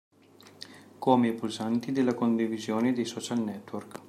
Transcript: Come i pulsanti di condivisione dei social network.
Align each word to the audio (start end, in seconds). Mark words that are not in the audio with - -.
Come 0.97 1.27
i 1.27 1.33
pulsanti 1.33 1.91
di 1.91 2.03
condivisione 2.15 2.91
dei 2.91 3.05
social 3.05 3.37
network. 3.39 3.99